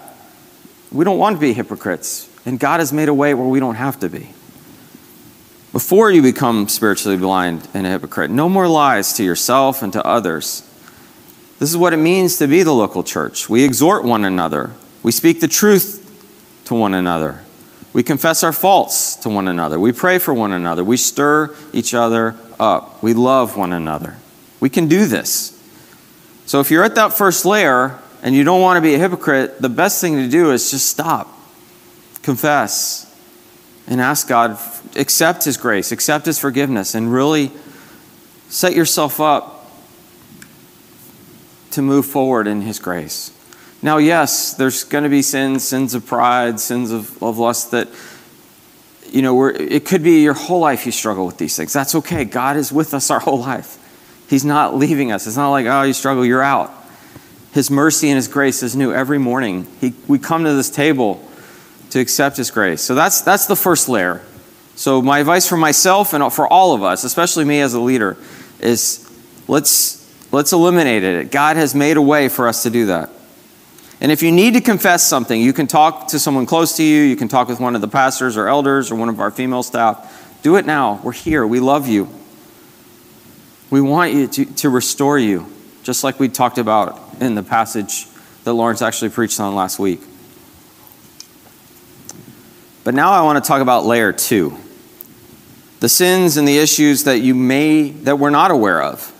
[0.93, 3.75] We don't want to be hypocrites, and God has made a way where we don't
[3.75, 4.31] have to be.
[5.73, 10.07] Before you become spiritually blind and a hypocrite, no more lies to yourself and to
[10.07, 10.63] others.
[11.59, 13.49] This is what it means to be the local church.
[13.49, 14.71] We exhort one another,
[15.03, 16.03] we speak the truth
[16.67, 17.43] to one another,
[17.93, 21.95] we confess our faults to one another, we pray for one another, we stir each
[21.95, 24.17] other up, we love one another.
[24.61, 25.56] We can do this.
[26.47, 29.61] So if you're at that first layer and you don't want to be a hypocrite,
[29.61, 31.29] the best thing to do is just stop,
[32.23, 33.03] confess,
[33.89, 34.59] and ask God,
[34.95, 37.51] accept His grace, accept His forgiveness, and really
[38.49, 39.71] set yourself up
[41.73, 43.33] to move forward in His grace.
[43.83, 47.89] Now, yes, there's going to be sins, sins of pride, sins of, of lust that,
[49.11, 51.73] you know, it could be your whole life you struggle with these things.
[51.73, 52.25] That's okay.
[52.25, 53.79] God is with us our whole life.
[54.29, 55.27] He's not leaving us.
[55.27, 56.73] It's not like, oh, you struggle, you're out.
[57.53, 59.67] His mercy and His grace is new every morning.
[59.81, 61.27] He, we come to this table
[61.91, 62.83] to accept His grace.
[62.83, 64.23] So that's, that's the first layer.
[64.75, 68.19] So, my advice for myself and for all of us, especially me as a leader,
[68.61, 69.11] is
[69.49, 71.31] let's, let's eliminate it.
[71.31, 73.09] God has made a way for us to do that.
[74.03, 77.05] And if you need to confess something, you can talk to someone close to you,
[77.05, 79.63] you can talk with one of the pastors or elders or one of our female
[79.63, 80.41] staff.
[80.43, 81.01] Do it now.
[81.03, 81.47] We're here.
[81.47, 82.09] We love you.
[83.71, 85.53] We want you to, to restore you,
[85.83, 88.07] just like we talked about in the passage
[88.45, 90.01] that Lawrence actually preached on last week.
[92.85, 94.57] But now I want to talk about layer two
[95.81, 99.13] the sins and the issues that you may that we're not aware of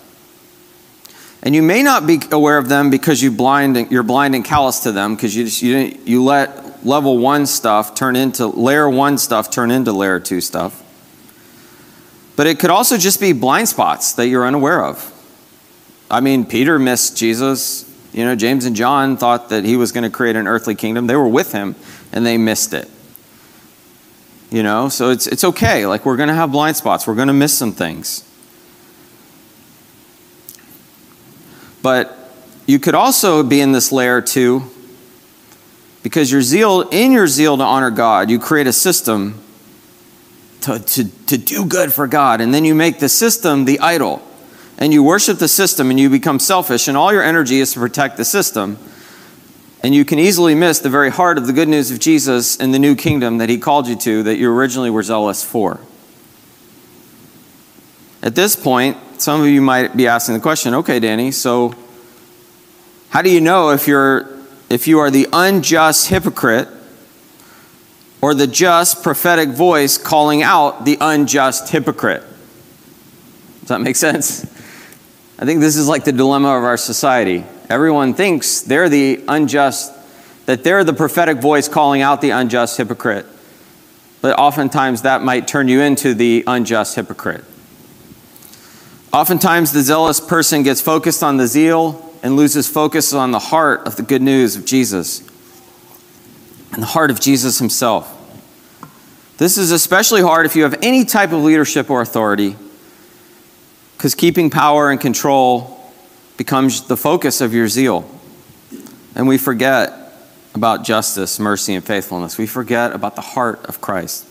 [1.43, 4.79] and you may not be aware of them because you blind you're blind and callous
[4.79, 9.17] to them because you just you, you let level one stuff turn into layer one
[9.17, 10.83] stuff turn into layer two stuff
[12.37, 15.13] but it could also just be blind spots that you're unaware of.
[16.09, 17.83] I mean, Peter missed Jesus.
[18.13, 21.07] You know, James and John thought that he was going to create an earthly kingdom.
[21.07, 21.75] They were with him
[22.13, 22.89] and they missed it.
[24.51, 25.87] You know, so it's, it's okay.
[25.87, 28.23] Like, we're going to have blind spots, we're going to miss some things.
[31.81, 32.17] But
[32.67, 34.63] you could also be in this layer too,
[36.03, 39.41] because your zeal, in your zeal to honor God, you create a system
[40.61, 42.41] to, to, to do good for God.
[42.41, 44.21] And then you make the system the idol.
[44.77, 47.79] And you worship the system and you become selfish, and all your energy is to
[47.79, 48.77] protect the system.
[49.83, 52.73] And you can easily miss the very heart of the good news of Jesus and
[52.73, 55.79] the new kingdom that he called you to that you originally were zealous for.
[58.21, 61.73] At this point, some of you might be asking the question okay, Danny, so
[63.09, 64.27] how do you know if, you're,
[64.69, 66.67] if you are the unjust hypocrite
[68.21, 72.23] or the just prophetic voice calling out the unjust hypocrite.
[73.61, 74.43] Does that make sense?
[75.39, 77.45] I think this is like the dilemma of our society.
[77.69, 79.93] Everyone thinks they're the unjust,
[80.45, 83.25] that they're the prophetic voice calling out the unjust hypocrite.
[84.21, 87.43] But oftentimes that might turn you into the unjust hypocrite.
[89.13, 93.85] Oftentimes the zealous person gets focused on the zeal and loses focus on the heart
[93.85, 95.21] of the good news of Jesus
[96.71, 98.13] and the heart of Jesus himself.
[99.37, 102.55] This is especially hard if you have any type of leadership or authority,
[103.95, 105.91] because keeping power and control
[106.37, 108.09] becomes the focus of your zeal.
[109.15, 109.93] And we forget
[110.53, 112.37] about justice, mercy, and faithfulness.
[112.37, 114.25] We forget about the heart of Christ.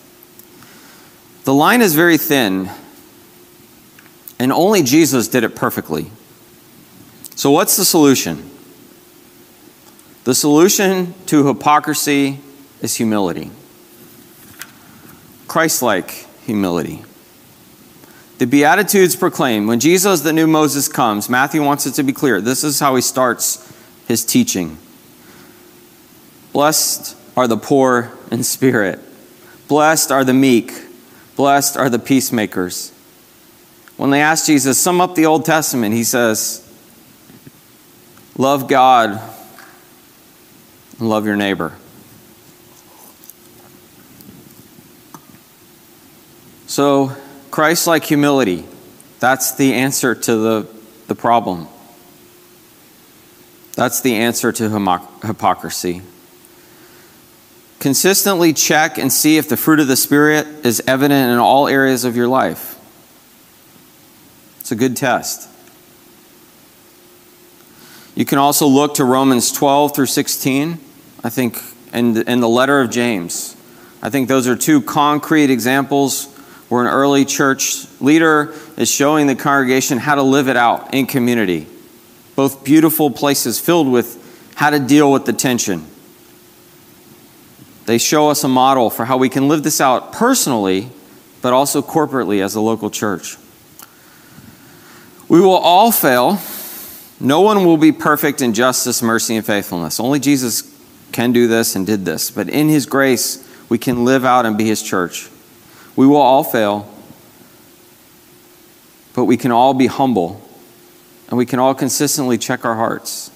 [1.44, 2.68] The line is very thin,
[4.38, 6.10] and only Jesus did it perfectly.
[7.36, 8.50] So, what's the solution?
[10.26, 12.40] The solution to hypocrisy
[12.82, 13.52] is humility.
[15.46, 16.10] Christ like
[16.44, 17.04] humility.
[18.38, 22.40] The Beatitudes proclaim when Jesus, the new Moses, comes, Matthew wants it to be clear.
[22.40, 23.72] This is how he starts
[24.08, 24.78] his teaching.
[26.52, 28.98] Blessed are the poor in spirit,
[29.68, 30.72] blessed are the meek,
[31.36, 32.90] blessed are the peacemakers.
[33.96, 36.68] When they ask Jesus, sum up the Old Testament, he says,
[38.36, 39.34] Love God
[40.98, 41.76] and love your neighbor.
[46.66, 47.16] So,
[47.50, 48.66] Christ like humility,
[49.20, 50.68] that's the answer to the,
[51.06, 51.68] the problem.
[53.74, 54.68] That's the answer to
[55.22, 56.02] hypocrisy.
[57.78, 62.04] Consistently check and see if the fruit of the Spirit is evident in all areas
[62.04, 62.72] of your life.
[64.60, 65.48] It's a good test.
[68.14, 70.78] You can also look to Romans 12 through 16,
[71.26, 71.60] I think,
[71.92, 73.56] and the letter of James.
[74.00, 76.32] I think those are two concrete examples
[76.68, 81.08] where an early church leader is showing the congregation how to live it out in
[81.08, 81.66] community.
[82.36, 85.84] Both beautiful places filled with how to deal with the tension.
[87.86, 90.90] They show us a model for how we can live this out personally,
[91.42, 93.36] but also corporately as a local church.
[95.26, 96.38] We will all fail.
[97.18, 99.98] No one will be perfect in justice, mercy, and faithfulness.
[99.98, 100.75] Only Jesus
[101.16, 102.30] can do this and did this.
[102.30, 105.30] But in His grace, we can live out and be His church.
[105.96, 106.86] We will all fail,
[109.14, 110.42] but we can all be humble
[111.28, 113.30] and we can all consistently check our hearts.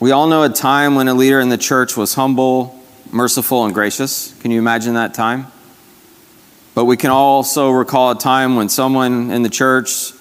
[0.00, 2.78] We all know a time when a leader in the church was humble,
[3.12, 4.34] merciful, and gracious.
[4.40, 5.46] Can you imagine that time?
[6.74, 10.12] But we can also recall a time when someone in the church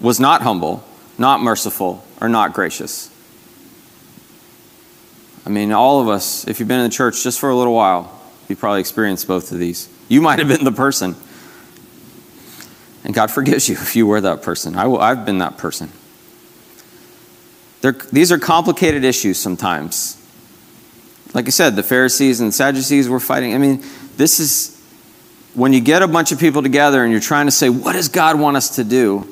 [0.00, 0.84] was not humble,
[1.18, 3.10] not merciful, or not gracious.
[5.46, 7.74] I mean, all of us, if you've been in the church just for a little
[7.74, 9.88] while—you've probably experienced both of these.
[10.08, 11.14] You might have been the person.
[13.04, 14.76] And God forgives you if you were that person.
[14.76, 15.90] I will, I've been that person.
[17.80, 20.16] They're, these are complicated issues sometimes.
[21.32, 23.54] Like I said, the Pharisees and Sadducees were fighting.
[23.54, 23.82] I mean,
[24.16, 24.76] this is
[25.54, 28.08] when you get a bunch of people together and you're trying to say, what does
[28.08, 29.26] God want us to do?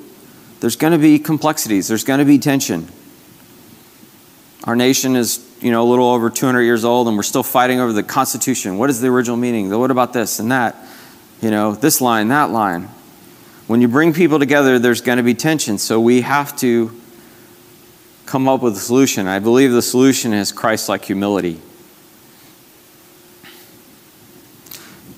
[0.60, 2.88] There's going to be complexities, there's going to be tension.
[4.64, 7.80] Our nation is you know, a little over 200 years old and we're still fighting
[7.80, 8.78] over the Constitution.
[8.78, 9.70] What is the original meaning?
[9.70, 10.76] What about this and that?
[11.40, 12.88] You know, this line, that line.
[13.66, 15.78] When you bring people together, there's going to be tension.
[15.78, 16.98] So we have to
[18.26, 19.26] come up with a solution.
[19.26, 21.60] I believe the solution is Christ like humility.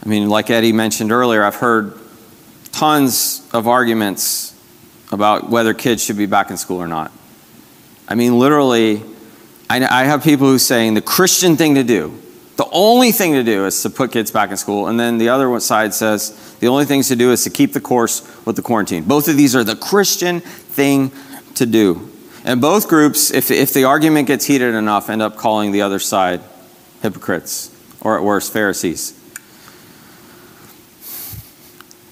[0.03, 1.99] I mean, like Eddie mentioned earlier, I've heard
[2.72, 4.55] tons of arguments
[5.12, 7.12] about whether kids should be back in school or not.
[8.09, 9.03] I mean, literally,
[9.71, 12.21] I, I have people who are saying the Christian thing to do,
[12.57, 14.89] the only thing to do is to put kids back in school.
[14.89, 17.81] And then the other side says the only things to do is to keep the
[17.81, 19.05] course with the quarantine.
[19.05, 21.12] Both of these are the Christian thing
[21.55, 22.11] to do.
[22.45, 26.01] And both groups, if, if the argument gets heated enough, end up calling the other
[26.01, 26.41] side
[27.01, 29.16] hypocrites, or at worst, Pharisees.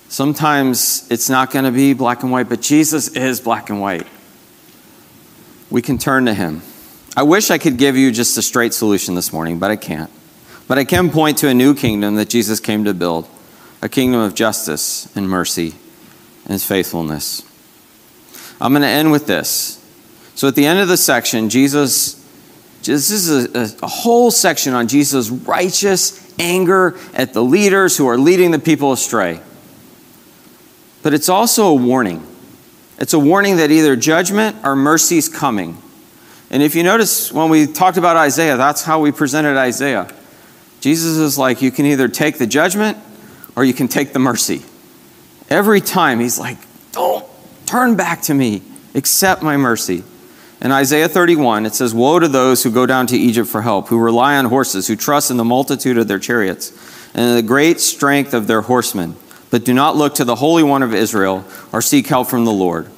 [0.09, 4.07] Sometimes it's not going to be black and white, but Jesus is black and white.
[5.71, 6.63] We can turn to him.
[7.19, 10.09] I wish I could give you just a straight solution this morning, but I can't.
[10.69, 13.29] But I can point to a new kingdom that Jesus came to build
[13.83, 15.75] a kingdom of justice and mercy
[16.47, 17.43] and faithfulness.
[18.61, 19.85] I'm going to end with this.
[20.37, 22.25] So at the end of the section, Jesus,
[22.85, 28.16] this is a, a whole section on Jesus' righteous anger at the leaders who are
[28.16, 29.41] leading the people astray.
[31.03, 32.25] But it's also a warning.
[32.97, 35.83] It's a warning that either judgment or mercy is coming.
[36.51, 40.09] And if you notice, when we talked about Isaiah, that's how we presented Isaiah.
[40.81, 42.97] Jesus is like, you can either take the judgment
[43.57, 44.63] or you can take the mercy.
[45.51, 46.59] Every time he's like,
[46.93, 47.27] don't
[47.67, 48.63] turn back to me,
[48.95, 50.05] accept my mercy.
[50.61, 53.89] In Isaiah 31, it says, Woe to those who go down to Egypt for help,
[53.89, 56.73] who rely on horses, who trust in the multitude of their chariots,
[57.15, 59.15] and in the great strength of their horsemen,
[59.51, 62.53] but do not look to the Holy One of Israel or seek help from the
[62.53, 62.91] Lord.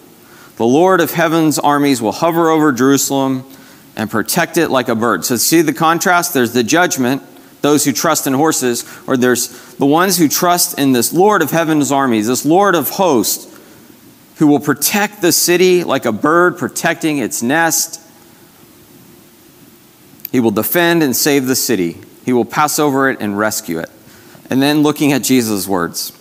[0.60, 3.50] The Lord of heaven's armies will hover over Jerusalem
[3.96, 5.24] and protect it like a bird.
[5.24, 6.34] So, see the contrast?
[6.34, 7.22] There's the judgment,
[7.62, 11.50] those who trust in horses, or there's the ones who trust in this Lord of
[11.50, 13.58] heaven's armies, this Lord of hosts,
[14.36, 17.98] who will protect the city like a bird protecting its nest.
[20.30, 21.96] He will defend and save the city,
[22.26, 23.88] he will pass over it and rescue it.
[24.50, 26.12] And then looking at Jesus' words.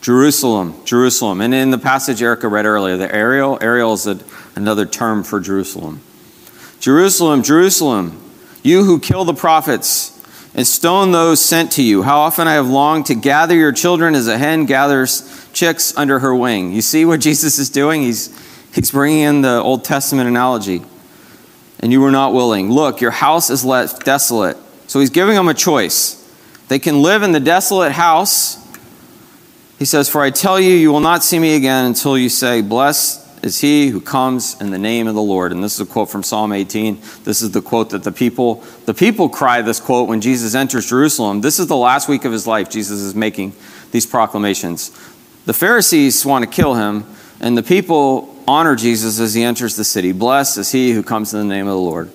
[0.00, 1.40] Jerusalem, Jerusalem.
[1.40, 4.18] And in the passage Erica read earlier, the Ariel, Ariel is a,
[4.54, 6.00] another term for Jerusalem.
[6.80, 8.20] Jerusalem, Jerusalem,
[8.62, 10.14] you who kill the prophets
[10.54, 12.02] and stone those sent to you.
[12.02, 16.20] How often I have longed to gather your children as a hen gathers chicks under
[16.20, 16.72] her wing.
[16.72, 18.02] You see what Jesus is doing?
[18.02, 18.36] He's,
[18.74, 20.82] he's bringing in the Old Testament analogy.
[21.80, 22.70] And you were not willing.
[22.70, 24.56] Look, your house is left desolate.
[24.88, 26.14] So he's giving them a choice.
[26.68, 28.56] They can live in the desolate house
[29.78, 32.62] he says, For I tell you, you will not see me again until you say,
[32.62, 35.52] Blessed is he who comes in the name of the Lord.
[35.52, 37.00] And this is a quote from Psalm 18.
[37.24, 38.56] This is the quote that the people,
[38.86, 41.40] the people cry this quote when Jesus enters Jerusalem.
[41.40, 42.68] This is the last week of his life.
[42.68, 43.52] Jesus is making
[43.92, 44.90] these proclamations.
[45.46, 47.04] The Pharisees want to kill him,
[47.40, 50.12] and the people honor Jesus as he enters the city.
[50.12, 52.10] Blessed is he who comes in the name of the Lord.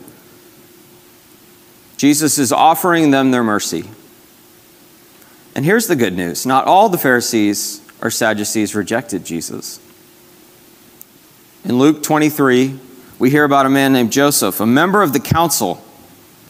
[1.96, 3.90] Jesus is offering them their mercy.
[5.56, 9.80] And here's the good news not all the Pharisees or Sadducees rejected Jesus.
[11.64, 12.78] In Luke 23,
[13.20, 15.82] we hear about a man named Joseph, a member of the council,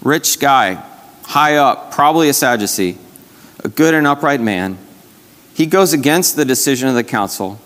[0.01, 0.83] rich guy,
[1.23, 2.97] high up, probably a Sadducee,
[3.63, 4.77] a good and upright man.
[5.53, 7.59] He goes against the decision of the council.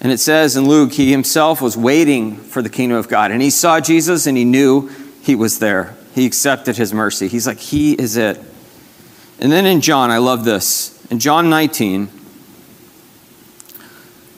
[0.00, 3.32] And it says in Luke, he himself was waiting for the kingdom of God.
[3.32, 4.88] And he saw Jesus and he knew
[5.22, 5.96] he was there.
[6.14, 7.28] He accepted his mercy.
[7.28, 8.40] He's like, He is it.
[9.40, 11.04] And then in John, I love this.
[11.10, 12.10] In John 19,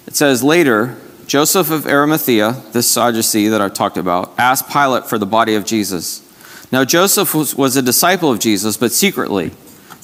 [0.06, 0.96] it says, Later,
[1.26, 5.64] Joseph of Arimathea, this Sadducee that I talked about, asked Pilate for the body of
[5.64, 6.20] Jesus.
[6.70, 9.50] Now, Joseph was, was, a disciple of Jesus, but secretly.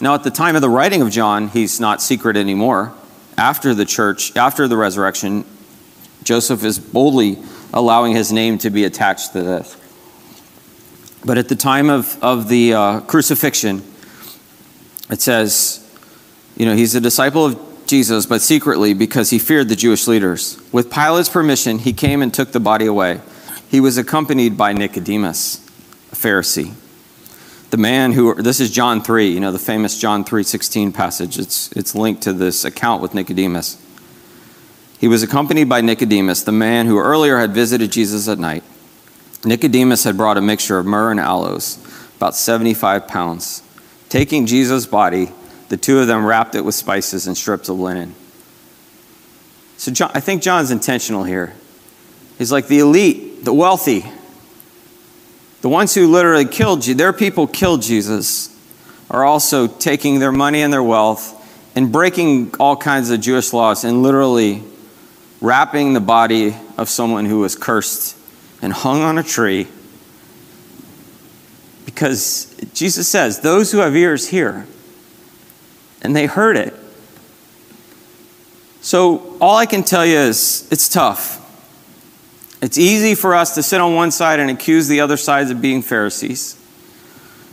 [0.01, 2.93] Now, at the time of the writing of John, he's not secret anymore.
[3.37, 5.45] After the church, after the resurrection,
[6.25, 7.39] Joseph is boldly
[7.73, 9.77] allowing his name to be attached to this.
[11.25, 13.83] But at the time of, of the uh, crucifixion,
[15.11, 15.85] it says,
[16.57, 20.61] you know, he's a disciple of Jesus, but secretly because he feared the Jewish leaders.
[20.73, 23.21] With Pilate's permission, he came and took the body away.
[23.71, 25.65] He was accompanied by Nicodemus,
[26.13, 26.75] a Pharisee.
[27.71, 31.39] The man who this is John 3, you know, the famous John 3:16 passage.
[31.39, 33.77] It's it's linked to this account with Nicodemus.
[34.99, 38.65] He was accompanied by Nicodemus, the man who earlier had visited Jesus at night.
[39.45, 41.79] Nicodemus had brought a mixture of myrrh and aloes,
[42.17, 43.63] about 75 pounds.
[44.09, 45.31] Taking Jesus' body,
[45.69, 48.15] the two of them wrapped it with spices and strips of linen.
[49.77, 51.55] So John, I think John's intentional here.
[52.39, 54.05] He's like the elite, the wealthy,
[55.61, 58.55] the ones who literally killed you, their people killed Jesus,
[59.11, 61.35] are also taking their money and their wealth
[61.75, 64.63] and breaking all kinds of Jewish laws and literally
[65.41, 68.17] wrapping the body of someone who was cursed
[68.61, 69.69] and hung on a tree.
[71.99, 74.69] Because Jesus says, Those who have ears hear
[76.01, 76.73] and they heard it.
[78.81, 81.45] So, all I can tell you is it's tough.
[82.63, 85.61] It's easy for us to sit on one side and accuse the other sides of
[85.61, 86.55] being Pharisees.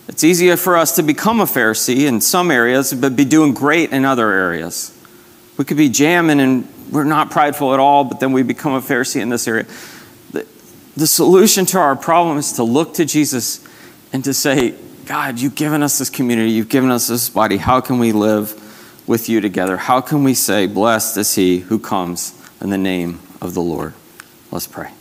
[0.08, 3.92] It's easier for us to become a Pharisee in some areas, but be doing great
[3.92, 4.96] in other areas.
[5.58, 8.82] We could be jamming and we're not prideful at all, but then we become a
[8.82, 9.66] Pharisee in this area.
[10.34, 10.46] The,
[10.96, 13.65] the solution to our problem is to look to Jesus
[14.16, 14.74] and to say,
[15.08, 17.58] God, you've given us this community, you've given us this body.
[17.58, 18.54] How can we live
[19.06, 19.76] with you together?
[19.76, 23.94] How can we say, Blessed is he who comes in the name of the Lord?
[24.52, 24.94] Let's pray.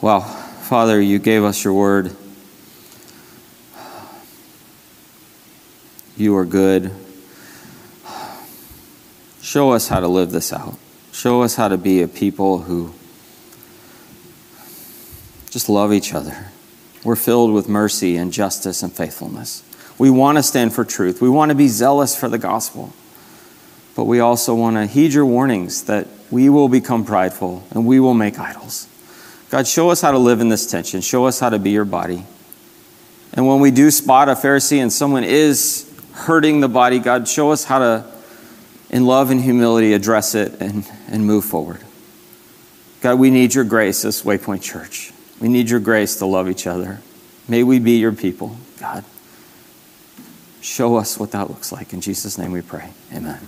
[0.00, 2.16] Well, Father, you gave us your word.
[6.16, 6.90] You are good.
[9.42, 10.78] Show us how to live this out.
[11.12, 12.94] Show us how to be a people who
[15.50, 16.46] just love each other
[17.04, 19.62] we're filled with mercy and justice and faithfulness.
[19.98, 21.20] We want to stand for truth.
[21.20, 22.92] We want to be zealous for the gospel.
[23.94, 28.00] But we also want to heed your warnings that we will become prideful and we
[28.00, 28.88] will make idols.
[29.50, 31.02] God, show us how to live in this tension.
[31.02, 32.24] Show us how to be your body.
[33.34, 37.50] And when we do spot a Pharisee and someone is hurting the body, God, show
[37.50, 38.06] us how to,
[38.88, 41.80] in love and humility, address it and, and move forward.
[43.02, 45.12] God, we need your grace as Waypoint Church.
[45.42, 47.00] We need your grace to love each other.
[47.48, 49.04] May we be your people, God.
[50.60, 51.92] Show us what that looks like.
[51.92, 52.90] In Jesus' name we pray.
[53.12, 53.40] Amen.